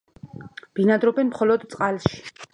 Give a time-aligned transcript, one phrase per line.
[0.79, 2.25] ბინადრობენ მხოლოდ წყალში.